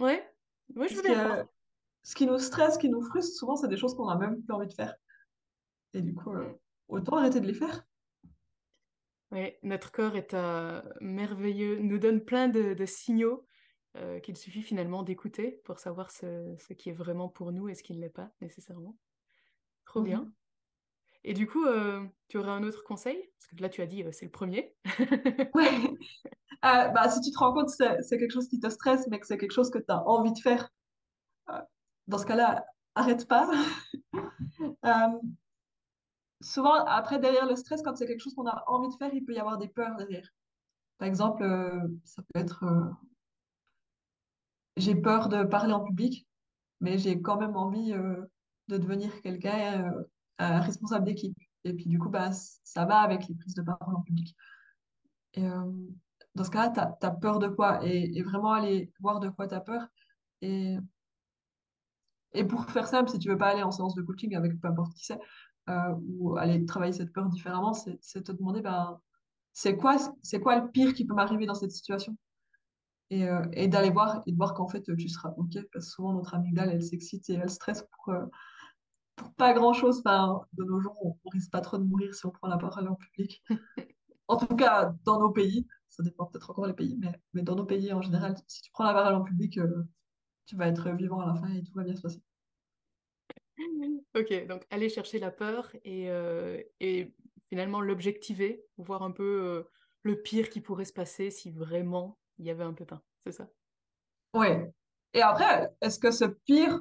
[0.00, 0.26] Ouais,
[0.76, 1.46] ouais, je veux bien
[2.02, 4.42] ce qui nous stresse, ce qui nous frustre, souvent c'est des choses qu'on n'a même
[4.42, 4.94] plus envie de faire.
[5.92, 6.52] Et du coup, euh,
[6.88, 7.84] autant arrêter de les faire.
[9.30, 13.46] Ouais, notre corps est un merveilleux, nous donne plein de, de signaux
[13.96, 17.74] euh, qu'il suffit finalement d'écouter pour savoir ce, ce qui est vraiment pour nous et
[17.74, 18.96] ce qui ne l'est pas nécessairement.
[19.84, 20.22] Trop bien.
[20.22, 20.32] Mhm.
[21.24, 23.30] Et du coup, euh, tu aurais un autre conseil?
[23.38, 24.74] Parce que là, tu as dit, euh, c'est le premier.
[25.54, 25.90] Ouais.
[26.64, 29.18] Euh, bah, si tu te rends compte que c'est quelque chose qui te stresse, mais
[29.18, 30.68] que c'est quelque chose que tu as envie de faire,
[32.06, 33.50] dans ce cas-là, arrête pas.
[36.42, 39.24] Souvent, après, derrière le stress, quand c'est quelque chose qu'on a envie de faire, il
[39.24, 40.28] peut y avoir des peurs derrière.
[40.98, 41.42] Par exemple,
[42.04, 42.62] ça peut être
[44.80, 46.26] j'ai peur de parler en public,
[46.80, 48.24] mais j'ai quand même envie euh,
[48.68, 49.92] de devenir quelqu'un,
[50.40, 51.36] euh, responsable d'équipe.
[51.64, 54.34] Et puis du coup, bah, ça va avec les prises de parole en public.
[55.34, 55.72] Et euh,
[56.34, 57.84] dans ce cas-là, tu as, peur de quoi?
[57.84, 59.86] Et, vraiment aller voir de quoi tu as peur.
[60.42, 60.78] Et,
[62.48, 64.94] pour faire simple, si tu veux pas aller en séance de coaching avec peu importe
[64.94, 65.18] qui c'est,
[66.18, 68.98] ou aller travailler cette peur différemment, c'est te demander, ben,
[69.52, 72.16] c'est quoi, c'est quoi le pire qui peut m'arriver dans cette situation?
[73.10, 75.90] Et, euh, et d'aller voir et de voir qu'en fait tu seras OK parce que
[75.90, 78.24] souvent notre amygdale elle s'excite et elle stresse pour, euh,
[79.16, 79.98] pour pas grand-chose.
[80.04, 82.58] Enfin, de nos jours, on, on risque pas trop de mourir si on prend la
[82.58, 83.42] parole en public.
[84.28, 87.56] En tout cas, dans nos pays, ça dépend peut-être encore les pays, mais, mais dans
[87.56, 89.82] nos pays en général, si tu prends la parole en public, euh,
[90.46, 92.22] tu vas être vivant à la fin et tout va bien se passer.
[94.14, 96.10] Ok, donc aller chercher la peur et,
[96.78, 97.12] et
[97.48, 99.66] finalement l'objectiver, voir un peu
[100.04, 103.48] le pire qui pourrait se passer si vraiment il y avait un pépin, c'est ça?
[104.34, 104.72] Ouais.
[105.12, 106.80] Et après, est-ce que ce pire,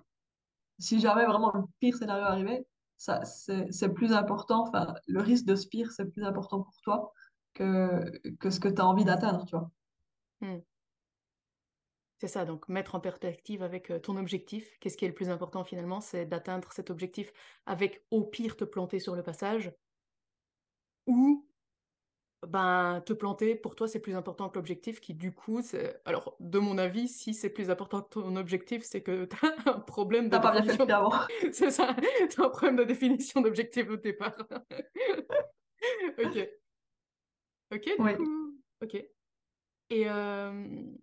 [0.80, 2.66] si jamais vraiment le pire scénario arrivait,
[2.98, 6.82] ça, c'est, c'est plus important, enfin, le risque de ce pire, c'est plus important pour
[6.82, 7.14] toi
[7.54, 9.70] que, que ce que tu as envie d'atteindre, tu vois?
[10.42, 10.60] Hmm.
[12.20, 14.78] C'est ça, donc mettre en perspective avec euh, ton objectif.
[14.80, 16.02] Qu'est-ce qui est le plus important finalement?
[16.02, 17.32] C'est d'atteindre cet objectif
[17.66, 19.74] avec au pire te planter sur le passage
[21.08, 21.49] ou
[22.48, 26.02] ben, te planter, pour toi, c'est plus important que l'objectif qui, du coup, c'est...
[26.06, 29.56] Alors, de mon avis, si c'est plus important que ton objectif, c'est que tu as
[29.76, 31.10] un problème de T'as pas bien fait le définition.
[31.54, 31.96] C'est ça,
[32.36, 34.38] t'as un problème de définition d'objectif au départ.
[36.18, 36.38] Ok,
[37.72, 38.12] ok, du Oui.
[38.16, 38.96] coup, ok.
[39.92, 40.94] Et, euh,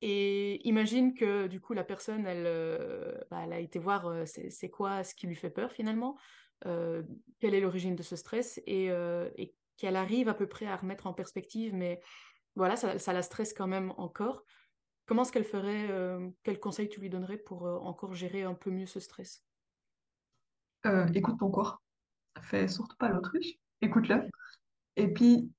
[0.00, 4.24] et imagine que, du coup, la personne, elle, euh, bah, elle a été voir euh,
[4.26, 6.18] c'est c'est quoi ce qui lui fait peur finalement,
[6.66, 7.04] euh,
[7.40, 10.76] quelle est l'origine de ce stress et, euh, et qu'elle arrive à peu près à
[10.76, 12.00] remettre en perspective, mais
[12.54, 14.44] voilà, ça, la stresse quand même encore.
[15.06, 18.54] Comment est-ce qu'elle ferait, euh, quel conseil tu lui donnerais pour euh, encore gérer un
[18.54, 19.44] peu mieux ce stress?
[20.86, 21.82] Euh, écoute ton corps.
[22.42, 23.54] Fais surtout pas l'autruche.
[23.80, 24.22] Écoute-le.
[24.94, 25.50] Et puis,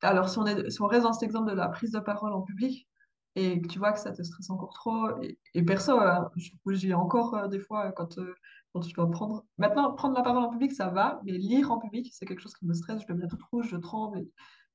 [0.00, 2.88] alors, si on reste dans cet exemple de la prise de parole en public
[3.36, 5.08] et tu vois que ça te stresse encore trop,
[5.54, 8.34] et, perso, euh, je encore euh, des fois quand, euh,
[8.72, 9.44] quand je dois prendre.
[9.58, 12.54] Maintenant, prendre la parole en public, ça va, mais lire en public, c'est quelque chose
[12.54, 13.02] qui me stresse.
[13.02, 14.24] Je deviens toute rouge, je tremble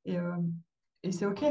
[0.06, 0.38] et, euh,
[1.04, 1.44] et c'est OK.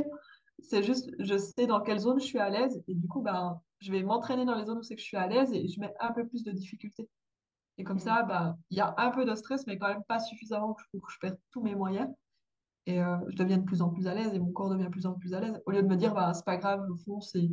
[0.60, 3.60] C'est juste, je sais dans quelle zone je suis à l'aise et du coup, ben,
[3.80, 5.80] je vais m'entraîner dans les zones où c'est que je suis à l'aise et je
[5.80, 7.08] mets un peu plus de difficulté.
[7.78, 8.00] Et comme Mm.
[8.00, 11.02] ça, ben, il y a un peu de stress, mais quand même pas suffisamment pour
[11.06, 12.08] que je perde tous mes moyens.
[12.86, 14.90] Et euh, je deviens de plus en plus à l'aise et mon corps devient de
[14.90, 15.60] plus en plus à l'aise.
[15.66, 17.50] Au lieu de me dire, bah, c'est pas grave, je fonce et,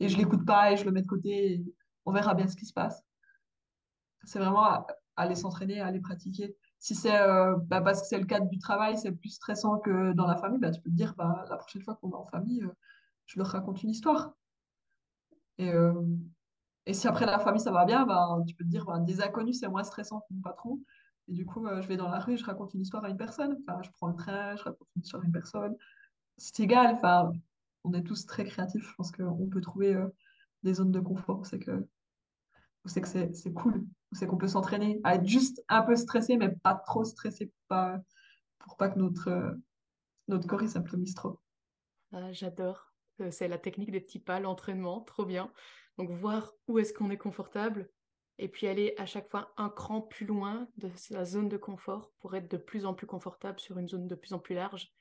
[0.00, 1.64] et je l'écoute pas et je le mets de côté
[2.06, 3.02] on verra bien ce qui se passe.
[4.24, 6.56] C'est vraiment aller s'entraîner, aller pratiquer.
[6.78, 10.12] Si c'est euh, bah, parce que c'est le cadre du travail, c'est plus stressant que
[10.12, 12.24] dans la famille, bah, tu peux te dire, bah, la prochaine fois qu'on va en
[12.24, 12.72] famille, euh,
[13.26, 14.34] je leur raconte une histoire.
[15.56, 15.70] Et,
[16.86, 19.22] et si après la famille, ça va bien, bah, tu peux te dire, bah, des
[19.22, 20.80] inconnus, c'est moins stressant que mon patron.
[21.28, 23.16] Et du coup, euh, je vais dans la rue, je raconte une histoire à une
[23.16, 23.56] personne.
[23.60, 25.76] Enfin, je prends le train, je raconte une histoire à une personne.
[26.36, 26.94] c'est égal.
[26.94, 27.32] Enfin,
[27.84, 28.88] on est tous très créatifs.
[28.88, 30.08] Je pense qu'on peut trouver euh,
[30.62, 31.86] des zones de confort c'est que,
[32.86, 36.50] c'est que c'est, cool, c'est qu'on peut s'entraîner à être juste un peu stressé, mais
[36.50, 38.00] pas trop stressé pour pas,
[38.58, 39.52] pour pas que notre, euh,
[40.28, 41.40] notre corps il s'impromise trop.
[42.12, 42.92] Ah, j'adore.
[43.30, 45.52] C'est la technique des petits pas, l'entraînement, trop bien.
[45.98, 47.88] Donc voir où est-ce qu'on est confortable
[48.38, 52.12] et puis aller à chaque fois un cran plus loin de sa zone de confort
[52.20, 54.92] pour être de plus en plus confortable sur une zone de plus en plus large,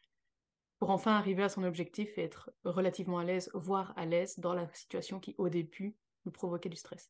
[0.79, 4.53] pour enfin arriver à son objectif et être relativement à l'aise, voire à l'aise dans
[4.53, 7.09] la situation qui au début nous provoquait du stress.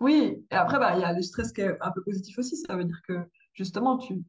[0.00, 2.56] Oui, et après, bah, il y a le stress qui est un peu positif aussi.
[2.56, 3.20] Ça veut dire que
[3.52, 4.24] justement, tu,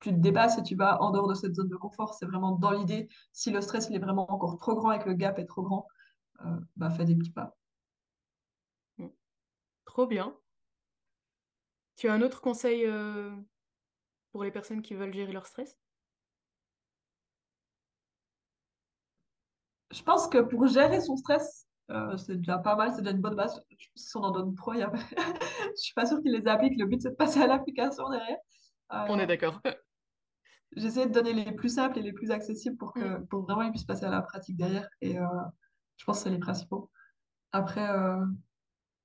[0.00, 2.14] tu te dépasses et tu vas en dehors de cette zone de confort.
[2.14, 5.08] C'est vraiment dans l'idée, si le stress il est vraiment encore trop grand et que
[5.08, 5.86] le gap est trop grand,
[6.44, 7.56] euh, bah, fais des petits pas.
[9.86, 9.90] Mm.
[9.90, 10.36] Trop bien.
[11.96, 13.30] Tu as un autre conseil euh,
[14.32, 15.78] pour les personnes qui veulent gérer leur stress?
[19.92, 23.20] Je pense que pour gérer son stress, euh, c'est déjà pas mal, c'est déjà une
[23.22, 23.54] bonne base.
[23.70, 24.92] Je pense que si on en donne trop, il y a...
[25.76, 26.78] je suis pas sûre qu'ils les appliquent.
[26.78, 28.36] Le but, c'est de passer à l'application derrière.
[28.90, 29.60] On est Euh, d'accord.
[30.76, 33.00] j'essaie de donner les plus simples et les plus accessibles pour Mm.
[33.00, 34.88] que pour vraiment ils puissent passer à la pratique derrière.
[35.00, 35.24] Et euh,
[35.96, 36.90] je pense que c'est les principaux.
[37.52, 38.24] Après, euh,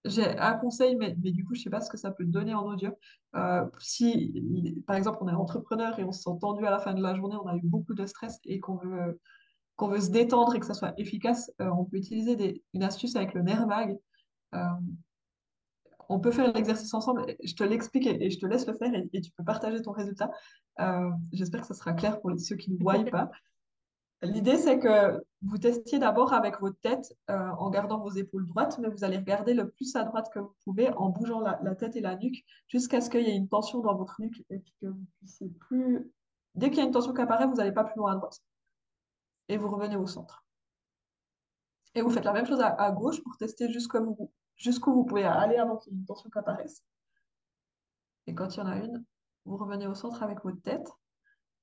[0.06, 2.54] j'ai un conseil, mais, mais du coup, je sais pas ce que ça peut donner
[2.54, 2.92] en audio.
[3.36, 4.34] Euh, si,
[4.88, 7.16] par exemple, on est entrepreneur et on se sent tendu à la fin de la
[7.16, 9.20] journée, on a eu beaucoup de stress et qu'on veut,
[9.76, 12.84] qu'on veut se détendre et que ça soit efficace, euh, on peut utiliser des- une
[12.84, 13.98] astuce avec le nerf vague.
[14.56, 14.60] Euh,
[16.10, 17.26] on peut faire l'exercice ensemble.
[17.44, 19.82] Je te l'explique et, et je te laisse le faire et, et tu peux partager
[19.82, 20.30] ton résultat.
[21.32, 23.32] J'espère que ça sera clair pour ceux qui ne voient pas.
[24.24, 28.78] L'idée, c'est que vous testiez d'abord avec votre tête euh, en gardant vos épaules droites,
[28.78, 31.96] mais vous allez regarder le plus à droite que vous pouvez en bougeant la, tête
[31.96, 34.88] et la nuque jusqu'à ce qu'il y ait une tension dans votre nuque et que
[34.88, 36.12] vous puissiez plus.
[36.54, 38.40] Dès qu'il y a une tension qui apparaît, vous n'allez pas plus loin à droite.
[39.50, 40.46] Et vous revenez au centre.
[41.96, 44.32] Et vous faites la même chose à, gauche pour tester jusqu'où vous,
[44.94, 46.84] vous pouvez aller avant qu'il y ait une tension qui apparaisse.
[48.28, 49.04] Et quand il y en a une,
[49.46, 50.88] vous revenez au centre avec votre tête.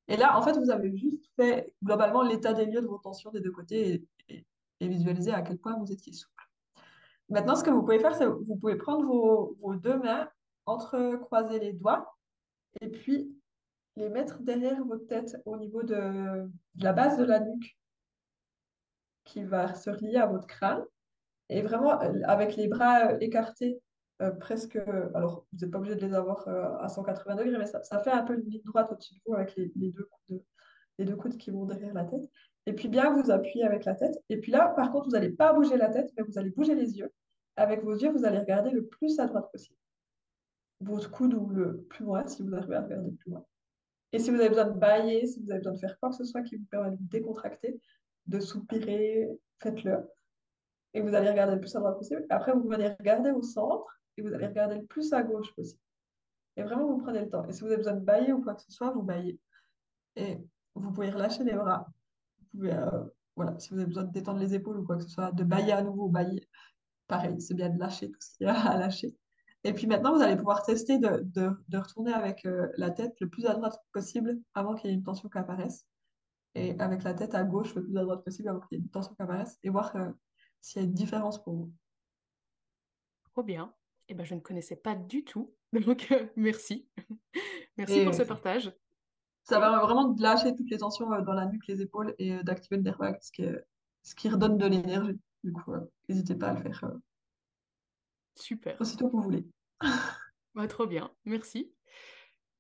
[0.09, 3.31] Et là, en fait, vous avez juste fait globalement l'état des lieux de vos tensions
[3.31, 4.47] des deux côtés et, et,
[4.81, 6.44] et visualiser à quel point vous étiez souple.
[7.29, 10.29] Maintenant, ce que vous pouvez faire, c'est vous pouvez prendre vos, deux mains,
[10.64, 12.16] entrecroiser les doigts
[12.81, 13.35] et puis
[13.97, 17.77] les mettre derrière votre tête au niveau de, de la base de la nuque
[19.25, 20.85] qui va se relier à votre crâne.
[21.51, 23.79] Et vraiment, euh, avec les bras euh, écartés,
[24.20, 27.59] euh, presque, euh, alors vous n'êtes pas obligé de les avoir euh, à 180 degrés,
[27.59, 29.90] mais ça, ça fait un peu une ligne droite au-dessus de vous avec les, les
[29.90, 30.42] deux coudes,
[30.98, 32.28] les deux coudes qui vont derrière la tête.
[32.66, 34.14] Et puis bien vous appuyez avec la tête.
[34.28, 36.74] Et puis là, par contre, vous n'allez pas bouger la tête, mais vous allez bouger
[36.74, 37.12] les yeux.
[37.57, 39.76] Avec vos yeux, vous allez regarder le plus à droite possible.
[40.81, 43.44] Votre coude ou le plus loin, si vous arrivez à regarder plus loin.
[44.12, 46.16] Et si vous avez besoin de bailler, si vous avez besoin de faire quoi que
[46.16, 47.81] ce soit qui vous permet de vous décontracter,
[48.26, 49.28] de soupirer,
[49.61, 50.09] faites-le
[50.94, 52.24] et vous allez regarder le plus à droite possible.
[52.31, 55.81] Après, vous allez regarder au centre et vous allez regarder le plus à gauche possible.
[56.57, 57.46] Et vraiment, vous prenez le temps.
[57.46, 59.38] Et si vous avez besoin de bailler ou quoi que ce soit, vous baillez.
[60.16, 60.38] Et
[60.74, 61.87] vous pouvez relâcher les bras.
[62.40, 63.04] Vous pouvez, euh,
[63.37, 65.44] voilà, si vous avez besoin de détendre les épaules ou quoi que ce soit, de
[65.44, 66.48] bailler à nouveau, bailler.
[67.07, 69.16] Pareil, c'est bien de lâcher tout ce qu'il y a à lâcher.
[69.62, 73.14] Et puis maintenant, vous allez pouvoir tester de, de, de retourner avec euh, la tête
[73.20, 75.87] le plus à droite possible avant qu'il y ait une tension qui apparaisse.
[76.57, 78.85] Et avec la tête à gauche le plus à droite possible avant qu'il y ait
[78.85, 79.59] une tension qui apparaisse.
[79.62, 80.11] Et voir euh,
[80.61, 81.72] s'il y a une différence pour vous.
[83.33, 83.72] Trop bien.
[84.09, 85.55] Eh ben, je ne connaissais pas du tout.
[85.73, 86.88] Donc, euh, merci.
[87.77, 88.73] merci Et pour ce partage.
[89.44, 92.35] ça va vraiment de lâcher toutes les tensions euh, dans la nuque, les épaules et
[92.35, 93.64] euh, d'activer le nerf vague, ce qui, est-
[94.03, 95.18] ce qui redonne de l'énergie.
[95.44, 95.73] Du coup,
[96.09, 96.90] n'hésitez pas à le faire
[98.35, 98.81] Super.
[98.81, 99.47] aussitôt que vous voulez.
[100.55, 101.14] Ouais, trop bien.
[101.25, 101.73] Merci.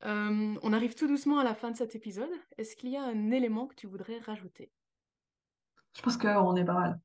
[0.04, 2.30] Euh, on arrive tout doucement à la fin de cet épisode.
[2.56, 4.70] Est-ce qu'il y a un élément que tu voudrais rajouter?
[5.96, 7.00] Je pense qu'on est pas mal.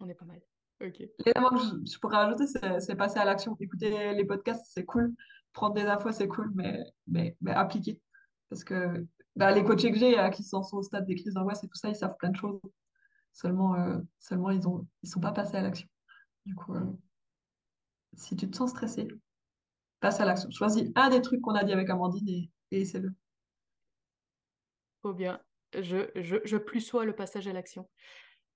[0.00, 0.40] On est pas mal.
[0.80, 1.02] Ok.
[1.26, 3.56] L'élément que je, je pourrais rajouter, c'est passer à l'action.
[3.60, 5.14] Écouter les podcasts, c'est cool.
[5.52, 8.00] Prendre des infos, c'est cool, mais, mais, mais appliquer.
[8.48, 11.68] Parce que bah, les coachés que j'ai, qui sont au stade des crises d'angoisse et
[11.68, 12.60] tout ça, ils savent plein de choses.
[13.32, 15.88] Seulement, euh, seulement ils ont, ils sont pas passés à l'action.
[16.46, 16.84] Du coup, euh,
[18.16, 19.08] si tu te sens stressé,
[20.00, 20.50] passe à l'action.
[20.50, 23.12] Choisis un des trucs qu'on a dit avec Amandine et, et essaie-le.
[25.02, 25.40] Trop bien.
[25.74, 27.88] Je, je, je plus sois le passage à l'action.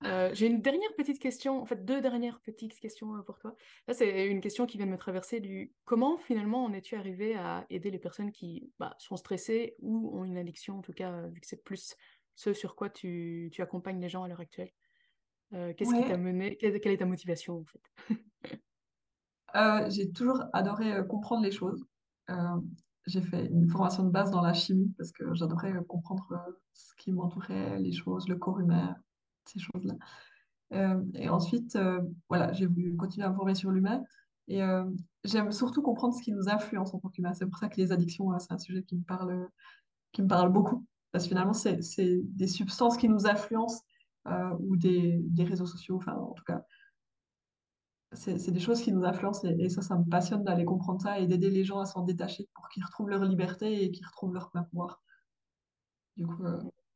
[0.03, 3.55] Euh, j'ai une dernière petite question, en fait deux dernières petites questions euh, pour toi.
[3.87, 7.35] Là, c'est une question qui vient de me traverser du comment finalement en es-tu arrivé
[7.35, 11.11] à aider les personnes qui bah, sont stressées ou ont une addiction, en tout cas,
[11.11, 11.95] euh, vu que c'est plus
[12.35, 14.71] ce sur quoi tu, tu accompagnes les gens à l'heure actuelle?
[15.53, 18.19] Euh, qu'est-ce qui t'a mené, quelle, quelle est ta motivation en fait?
[19.55, 21.85] euh, j'ai toujours adoré comprendre les choses.
[23.07, 26.27] J'ai fait une formation de base dans la chimie parce que j'adorais comprendre
[26.73, 28.95] ce qui m'entourait, les choses, le corps humain,
[29.49, 29.95] ces choses-là.
[30.73, 34.03] Euh, et ensuite, euh, voilà, j'ai voulu continuer à me former sur l'humain.
[34.47, 34.85] Et euh,
[35.23, 37.33] j'aime surtout comprendre ce qui nous influence en tant qu'humain.
[37.33, 39.47] C'est pour ça que les addictions, euh, c'est un sujet qui me parle,
[40.11, 40.85] qui me parle beaucoup.
[41.11, 43.83] Parce que finalement, c'est, des substances qui nous influencent
[44.59, 45.97] ou des, des réseaux sociaux.
[45.97, 46.65] Enfin, en tout cas,
[48.11, 49.47] c'est des choses qui nous influencent.
[49.47, 52.03] Et, et ça, ça me passionne d'aller comprendre ça et d'aider les gens à s'en
[52.03, 55.01] détacher pour qu'ils retrouvent leur liberté et qu'ils retrouvent leur pouvoir.
[56.17, 56.43] Du coup,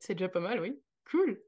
[0.00, 0.80] C'est déjà pas mal, oui.
[1.10, 1.40] Cool.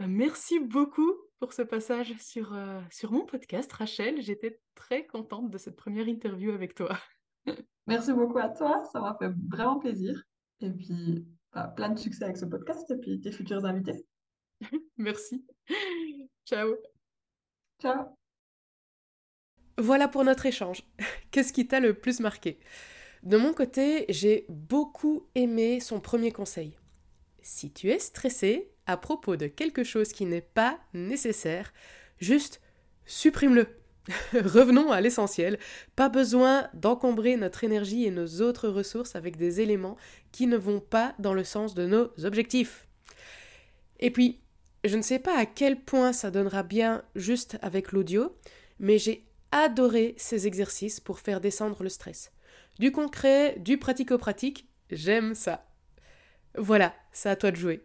[0.00, 4.22] Bah, Merci beaucoup pour ce passage sur, euh, sur mon podcast, Rachel.
[4.22, 6.98] J'étais très contente de cette première interview avec toi.
[7.86, 10.22] Merci beaucoup à toi, ça m'a fait vraiment plaisir.
[10.62, 14.06] Et puis, bah, plein de succès avec ce podcast et puis tes futurs invités.
[14.96, 15.44] Merci.
[16.46, 16.76] Ciao.
[17.82, 18.06] Ciao.
[19.76, 20.82] Voilà pour notre échange.
[21.30, 22.58] Qu'est-ce qui t'a le plus marqué?
[23.22, 26.78] De mon côté, j'ai beaucoup aimé son premier conseil.
[27.42, 31.72] Si tu es stressé à propos de quelque chose qui n'est pas nécessaire,
[32.18, 32.60] juste
[33.06, 33.66] supprime-le.
[34.32, 35.58] Revenons à l'essentiel.
[35.96, 39.96] Pas besoin d'encombrer notre énergie et nos autres ressources avec des éléments
[40.32, 42.86] qui ne vont pas dans le sens de nos objectifs.
[43.98, 44.40] Et puis,
[44.84, 48.34] je ne sais pas à quel point ça donnera bien juste avec l'audio,
[48.78, 52.32] mais j'ai adoré ces exercices pour faire descendre le stress.
[52.78, 55.66] Du concret, du pratico-pratique, j'aime ça.
[56.56, 57.84] Voilà, c'est à toi de jouer.